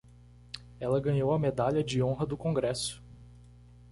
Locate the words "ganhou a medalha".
0.99-1.83